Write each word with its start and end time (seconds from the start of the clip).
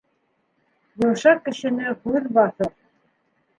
Йомшаҡ 1.01 1.45
кешене 1.51 1.95
һүҙ 2.07 2.27
баҫыр. 2.41 2.75